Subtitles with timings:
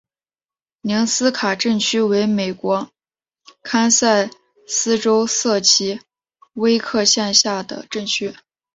[0.81, 2.89] 宁斯卡镇区为美国
[3.61, 4.31] 堪萨
[4.67, 6.01] 斯州塞奇
[6.53, 8.33] 威克县辖下的镇区。